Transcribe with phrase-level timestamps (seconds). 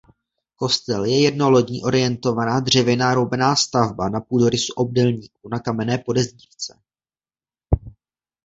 [0.55, 6.79] Kostel je jednolodní orientovaná dřevěná roubená stavba na půdorysu obdélníku na kamenné podezdívce.